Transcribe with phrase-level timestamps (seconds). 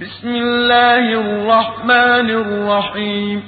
[0.00, 3.42] بسم الله الرحمن الرحيم.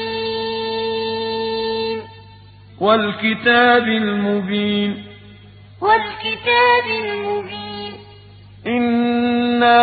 [2.81, 5.05] والكتاب المبين
[5.81, 7.95] والكتاب المبين.
[8.67, 9.83] إنا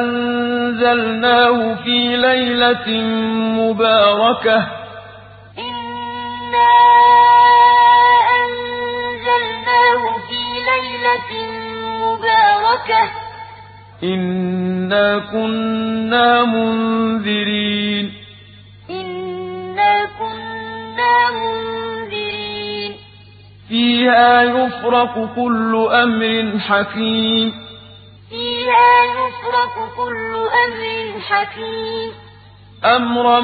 [0.00, 2.88] أنزلناه في ليلة
[3.62, 4.81] مباركة.
[6.52, 6.68] إنا
[8.44, 11.30] أنزلناه في ليلة
[12.04, 13.10] مباركة
[14.02, 18.12] إنا كنا منذرين
[18.90, 22.92] إنا كنا منذرين
[23.68, 27.52] فيها يفرق كل أمر حكيم
[28.30, 30.34] فيها يفرق كل
[30.66, 32.12] أمر حكيم
[32.84, 33.40] أمرا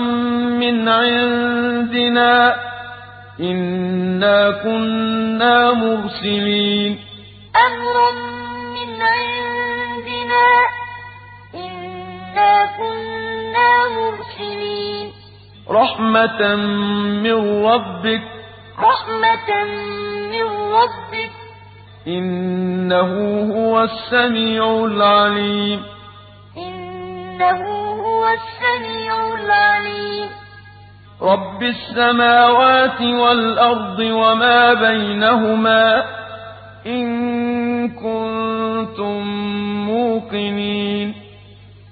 [0.61, 2.68] من عندنا
[3.41, 6.99] إنا كنا مرسلين
[7.67, 8.11] أمرا
[8.75, 10.49] من عندنا
[11.55, 15.13] إنا كنا مرسلين
[15.71, 16.55] رحمة
[17.23, 18.23] من ربك
[18.79, 19.65] رحمة
[20.33, 21.31] من ربك
[22.07, 23.11] إنه
[23.55, 25.83] هو السميع العليم
[26.57, 27.61] إنه
[28.03, 30.29] هو السميع العليم
[31.23, 36.05] رب السماوات والأرض وما بينهما
[36.87, 37.09] إن
[37.89, 39.23] كنتم
[39.87, 41.15] موقنين.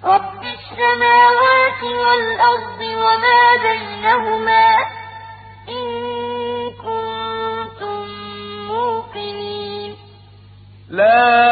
[0.04, 4.66] رب السماوات والأرض وما بينهما
[5.68, 5.86] إن
[6.86, 8.06] كنتم
[8.68, 9.94] موقنين.
[10.90, 11.45] لا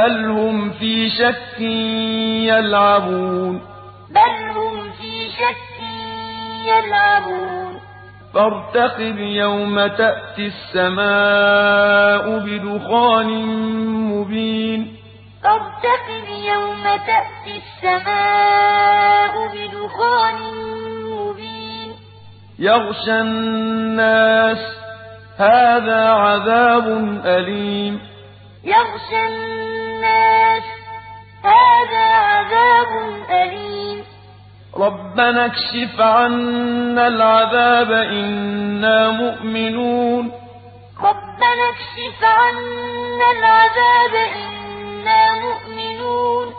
[0.00, 1.60] بل هم في شك
[2.50, 3.60] يلعبون.
[4.10, 5.82] بل هم في شك
[6.66, 7.80] يلعبون.
[8.34, 13.26] فارتقب يوم تأتي السماء بدخان
[14.12, 14.96] مبين.
[15.42, 20.38] فارتقب يوم تأتي السماء بدخان
[21.04, 21.92] مبين.
[22.58, 24.58] يغشى الناس
[25.38, 26.86] هذا عذاب
[27.24, 28.09] أليم.
[28.64, 30.62] يغشى الناس.
[31.44, 32.88] هذا عذاب
[33.30, 34.04] أليم.
[34.76, 40.32] ربنا اكشف عنا العذاب إنا مؤمنون.
[41.02, 46.54] ربنا اكشف عنا العذاب إنا مؤمنون.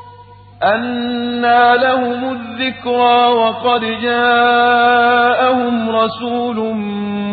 [0.64, 6.74] أنى لهم الذكرى وقد جاءهم رسول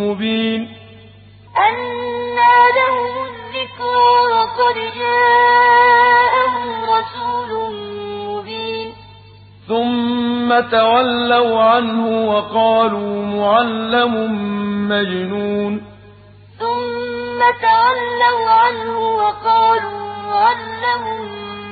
[0.00, 0.68] مبين.
[1.68, 3.07] أنى لهم
[3.98, 7.50] وقد جاءهم رسول
[8.28, 8.88] مبين.
[9.68, 14.14] ثم تولوا عنه وقالوا معلم
[14.88, 15.82] مجنون.
[16.58, 21.04] ثم تولوا عنه وقالوا معلم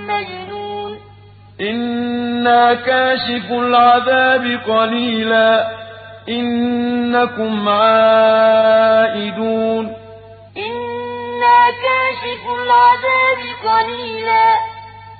[0.07, 0.99] مجنون.
[1.61, 5.71] إنا كاشف العذاب قليلا.
[6.29, 8.47] إنكم عائدون.
[11.87, 14.47] كاشف العذاب قليلا.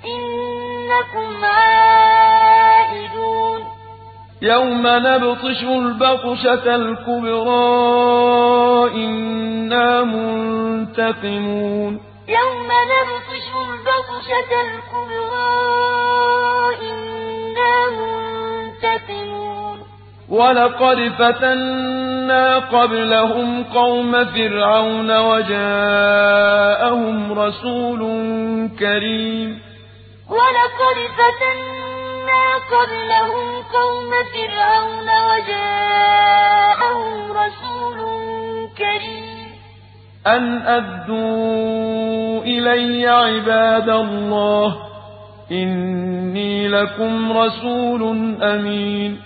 [0.05, 3.61] إنكم عائدون.
[4.43, 7.55] يوم نبطش البطشة الكبرى
[8.95, 12.01] إنا منتقمون.
[12.29, 15.47] يوم نبطش البطشة الكبرى
[16.91, 19.36] إنا منتقمون.
[20.31, 28.01] ولقد فتنا قبلهم قوم فرعون وجاءهم رسول
[28.79, 29.61] كريم.
[30.31, 32.45] ولقد فتنا
[32.75, 37.99] قبلهم قوم فرعون وجاءهم رسول
[38.79, 39.27] كريم.
[40.27, 44.77] أن أدوا إلي عباد الله
[45.53, 48.03] إني لكم رسول
[48.43, 49.26] أمين.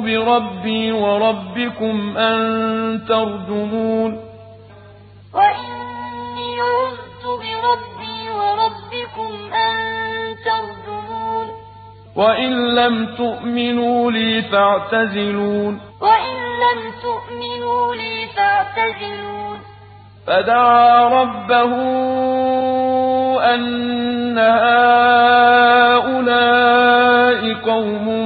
[0.00, 4.20] بربي وربكم أن ترجمون.
[5.34, 9.76] وإني عذت بربي وربكم أن
[10.44, 11.46] ترجمون.
[12.16, 15.80] وإن لم تؤمنوا لي فاعتزلون.
[16.00, 19.58] وإن لم تؤمنوا لي فاعتزلون.
[20.26, 21.72] فدعا ربه
[23.54, 24.96] أن هؤلاء
[27.54, 28.25] قوم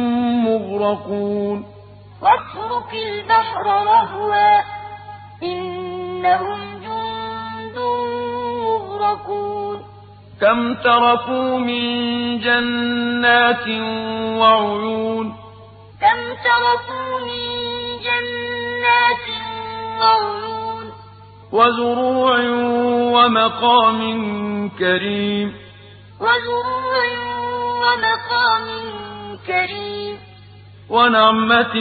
[0.81, 1.65] مغرقون
[2.21, 4.61] واترك البحر رهوا.
[5.43, 7.79] إنهم جند
[8.65, 9.83] مغرقون.
[10.41, 11.83] كم تركوا من
[12.39, 13.67] جنات
[14.39, 15.35] وعيون.
[16.01, 17.47] كم تركوا من
[18.03, 19.27] جنات
[20.01, 20.91] وعيون.
[21.51, 22.39] وزروع
[23.13, 23.99] ومقام
[24.69, 25.55] كريم.
[26.19, 27.03] وزروع
[27.81, 28.67] ومقام
[29.47, 30.30] كريم.
[30.91, 31.73] ونعمة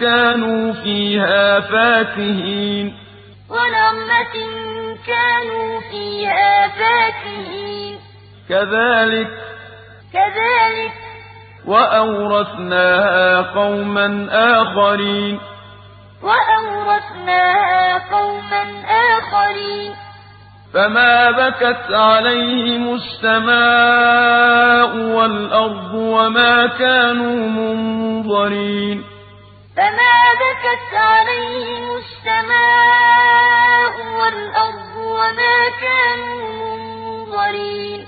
[0.00, 2.94] كانوا فيها فاكهين.
[3.50, 4.34] ونعمة
[5.06, 7.98] كانوا فيها فاكهين.
[8.48, 9.30] كذلك
[10.12, 10.92] كذلك
[11.66, 15.40] وأورثناها قوما آخرين.
[16.22, 19.94] وأورثناها قوما آخرين.
[20.74, 29.02] فما بكت عليهم السماء والأرض وما كانوا منظرين
[29.76, 38.00] فما بكت عليهم السماء والأرض وما كانوا منظرين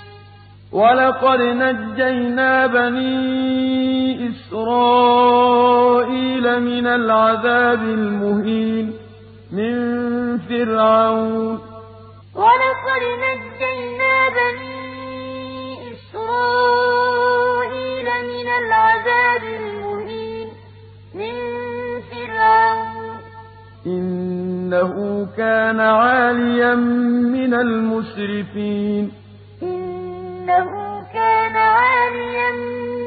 [0.72, 8.92] ولقد نجينا بني إسرائيل من العذاب المهين
[9.52, 9.76] من
[10.38, 11.75] فرعون
[12.96, 17.26] ولقد نجينا بني إسرائيل
[18.32, 20.48] من العذاب المهين
[21.14, 21.34] من
[22.10, 23.16] فرعون.
[23.87, 24.93] إنه
[25.37, 26.75] كان عاليا
[27.37, 29.12] من المسرفين
[29.62, 30.70] إنه
[31.12, 32.50] كان عاليا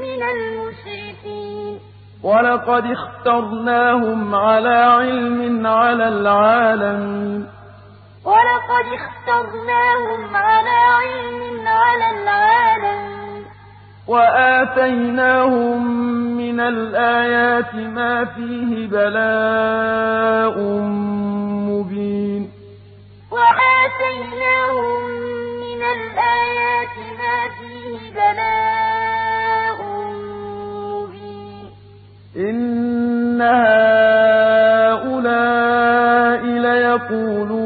[0.05, 1.79] من المسرفين
[2.23, 7.58] ولقد اخترناهم على علم على العالمين.
[8.29, 13.43] ولقد اخترناهم على علم على العالمين
[14.07, 15.81] وآتيناهم
[16.37, 20.55] من الآيات ما فيه بلاء
[21.69, 22.51] مبين.
[23.31, 25.01] وآتيناهم
[25.65, 29.79] من الآيات ما فيه بلاء
[30.89, 31.65] مبين.
[32.37, 35.01] إن هؤلاء
[36.45, 37.58] ليقولون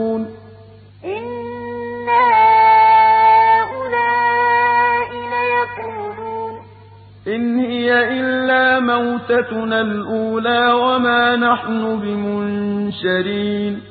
[9.34, 13.82] موتتنا الأولى وما نحن بمنشرين.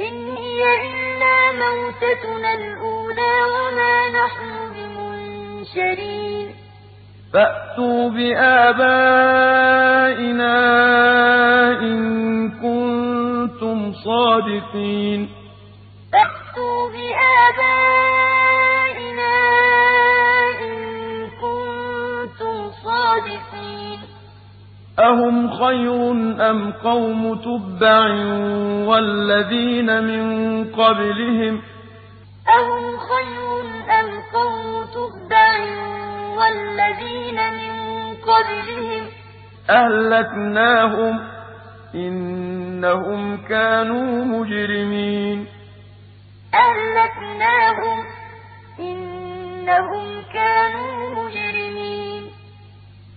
[0.00, 6.46] إن هي إلا موتتنا الأولى وما نحن بمنشرين.
[7.32, 8.96] فأتوا بآبائنا
[11.80, 11.98] إن
[12.50, 15.28] كنتم صادقين.
[16.12, 18.15] فأتوا بآبائنا
[24.98, 26.10] أهم خير
[26.50, 28.06] أم قوم تبع
[28.88, 31.62] والذين من قبلهم؟
[32.48, 33.60] أهم خير
[34.00, 35.58] أم قوم تبع
[36.38, 37.74] والذين من
[38.14, 39.06] قبلهم؟
[39.70, 41.20] أهلكناهم
[41.94, 45.46] إنهم كانوا مجرمين.
[46.54, 47.98] أهلكناهم
[48.80, 51.75] إنهم كانوا مجرمين.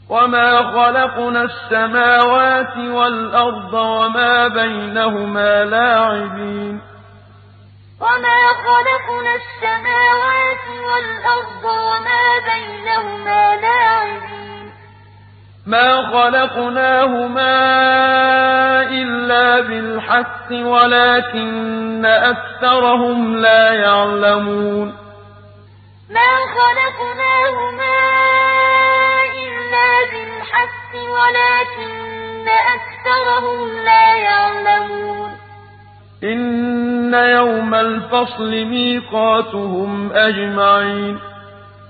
[0.09, 6.81] وما خلقنا السماوات والأرض وما بينهما لاعبين
[8.01, 14.71] وما خلقنا السماوات والأرض وما بينهما لاعبين
[15.67, 17.59] ما خلقناهما
[19.29, 24.87] إِلَّا بِالْحَقِّ وَلَٰكِنَّ أَكْثَرَهُمْ لَا يَعْلَمُونَ
[26.09, 27.99] مَا خَلَقْنَاهُمَا
[30.11, 35.29] بِالْحَقِّ وَلَٰكِنَّ أَكْثَرَهُمْ لَا يَعْلَمُونَ
[36.23, 41.19] إِنَّ يَوْمَ الْفَصْلِ مِيقَاتُهُمْ أَجْمَعِينَ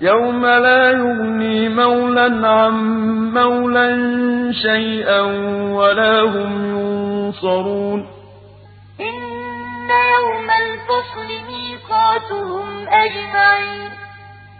[0.01, 2.73] يَوْمَ لَا يُغْنِي مَوْلًى عَن
[3.33, 3.89] مَّوْلًى
[4.53, 5.21] شَيْئًا
[5.79, 7.99] وَلَا هُمْ يُنصَرُونَ
[8.99, 13.91] إِنَّ يَوْمَ الْفَصْلِ مِيقَاتُهُمْ أَجْمَعِينَ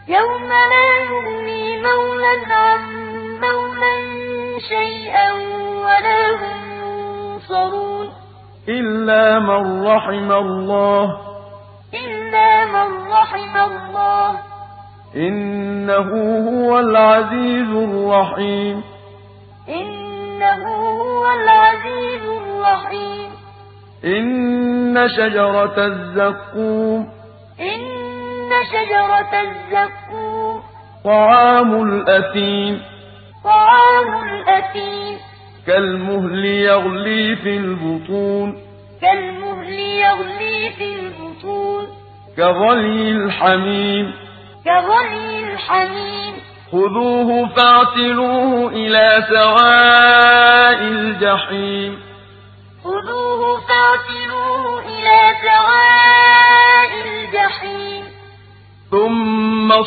[0.07, 2.99] يَوْمَ لَا يُغْنِي مَوْلًى عَن
[3.41, 4.00] مَّوْلًى
[4.69, 5.34] شَيْئًا
[5.86, 8.10] وَلَا هُمْ يُنصَرُونَ.
[8.69, 11.17] إِلَّا مَن رَّحِمَ اللَّهُ.
[11.93, 14.31] إِلَّا مَن رَّحِمَ اللَّهُ.
[15.15, 16.10] إِنَّهُ
[16.50, 18.84] هُوَ الْعَزِيزُ الرَّحِيمُ.
[19.69, 23.29] إِنَّهُ هُوَ الْعَزِيزُ الرَّحِيمُ.
[24.05, 27.08] إِنَّ شَجَرَتَ الزَّقُّومِ.
[27.60, 30.62] إِنَّ شَجَرَتَ الزَّقُّومِ.
[31.05, 32.99] طَعَامُ الْأَثِيمِ.
[33.43, 35.17] طَعَامُ الْأَثِيمِ.
[35.67, 38.58] كَالْمُهْلِ يَغْلِي فِي الْبُطُونِ.
[39.01, 41.88] كَالْمُهْلِ يَغْلِي فِي الْبُطُونِ.
[42.38, 44.13] كَغَلْيِ الْحَمِيمِ.
[44.65, 46.34] كَغَلْيِ الْحَمِيمِ.
[46.72, 51.98] خُذُوهُ فَاعْتِلُوهُ إِلَىٰ سَوَاءِ الْجَحِيمِ.
[52.84, 53.38] خُذُوهُ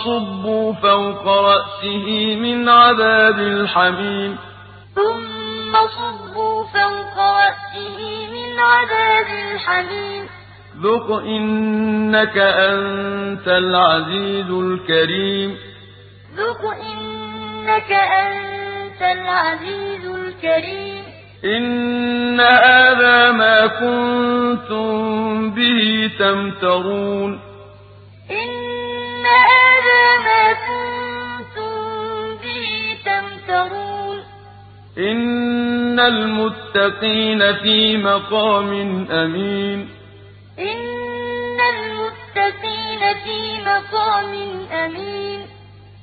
[0.05, 4.37] صُبُّوا فَوْقَ رَأْسِهِ مِنْ عَذَابِ الْحَمِيمِ.
[4.95, 10.27] ثُمَّ صُبُّوا فَوْقَ رَأْسِهِ مِنْ عَذَابِ الْحَمِيمِ.
[10.83, 15.57] ذُقْ إِنَّكَ أَنتَ الْعَزِيزُ الْكَرِيمُ.
[16.37, 21.03] ذُقْ إِنَّكَ أَنتَ الْعَزِيزُ الْكَرِيمُ.
[21.45, 24.93] إِنَّ هَٰذَا مَا كُنتُم
[25.51, 27.52] بِهِ تَمْتَرُونَ.
[30.23, 31.75] هَٰذَا مَا كُنتُم
[32.43, 34.19] بِهِ تَمْتَرُونَ.
[34.99, 38.71] إِنَّ الْمُتَّقِينَ فِي مَقَامٍ
[39.11, 39.89] أَمِينٍ.
[40.59, 44.33] إِنَّ الْمُتَّقِينَ فِي مَقَامٍ
[44.73, 45.47] أَمِينٍ.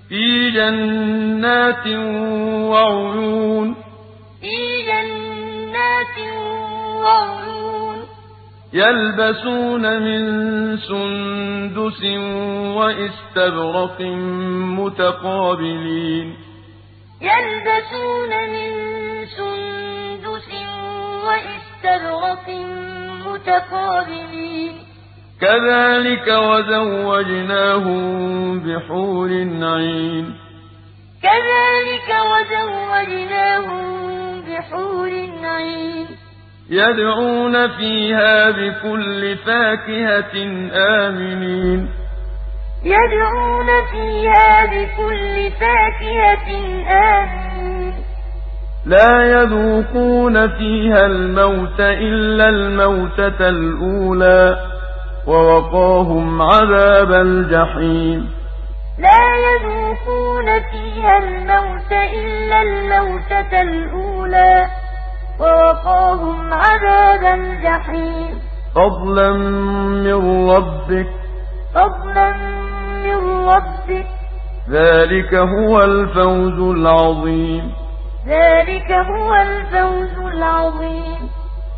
[0.09, 1.87] فِي جَنَّاتٍ
[2.69, 3.73] وَعُيُونٍ.
[4.41, 6.19] فِي جَنَّاتٍ
[7.03, 7.48] وَعُيُونٍ.
[8.73, 10.21] يَلْبَسُونَ مِن
[10.77, 12.03] سُندُسٍ
[12.77, 14.01] وَإِسْتَبْرَقٍ
[14.79, 16.33] مُّتَقَابِلِينَ.
[17.21, 18.71] يَلْبَسُونَ مِن
[19.25, 20.49] سُندُسٍ
[21.25, 22.49] وَإِسْتَبْرَقٍ
[23.27, 24.73] مُّتَقَابِلِينَ.
[25.41, 27.99] كَذَٰلِكَ وَزَوَّجْنَاهُم
[28.59, 29.29] بِحُورٍ
[29.75, 30.25] عِينٍ.
[31.23, 33.39] كَذَٰلِكَ وَزَوَّجْنَاهُم
[34.41, 35.11] بِحُورٍ
[35.43, 36.18] عِينٍ.
[36.71, 40.35] يَدْعُونَ فِيهَا بِكُلِّ فَاكِهَةٍ
[40.73, 41.89] آمِنِينَ.
[42.83, 46.49] يَدْعُونَ فِيهَا بِكُلِّ فَاكِهَةٍ
[46.89, 47.93] آمِنِينَ.
[48.85, 54.57] لَا يَذُوقُونَ فِيهَا الْمَوْتَ إِلَّا الْمَوْتَةَ الْأُولَىٰ
[55.27, 58.29] وَوَقَاهُمْ عَذَابَ الْجَحِيمِ.
[58.99, 64.78] لَا يَذُوقُونَ فِيهَا الْمَوْتَ إِلَّا الْمَوْتَةَ الْأُولَىٰ
[65.39, 68.39] وَوَقَاهُمْ عَذَابَ الْجَحِيمِ.
[68.75, 69.33] فَضْلًا
[70.03, 71.19] مِّن رَّبِّكَ ۚ.
[71.75, 72.31] فَضْلًا
[73.05, 74.19] مِّن رَّبِّكَ ۚ.
[74.69, 77.71] ذَٰلِكَ هُوَ الْفَوْزُ الْعَظِيمُ.
[78.27, 81.29] ذَٰلِكَ هُوَ الْفَوْزُ الْعَظِيمُ.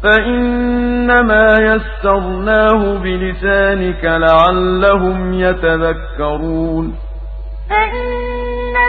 [0.04, 6.96] فَإِنَّمَا يَسَّرْنَاهُ بِلِسَانِكَ لَعَلَّهُمْ يَتَذَكَّرُونَ.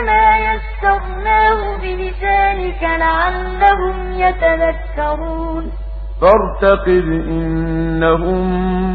[0.03, 5.71] فَإِنَّمَا يَسَّرْنَاهُ بِلِسَانِكَ لَعَلَّهُمْ يَتَذَكَّرُونَ.
[6.21, 8.49] فَارْتَقِبْ إِنَّهُم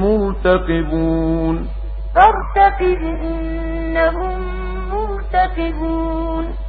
[0.05, 1.69] مُّرْتَقِبُونَ.
[2.15, 4.39] فَارْتَقِبْ إِنَّهُم
[4.95, 6.68] مُّرْتَقِبُونَ.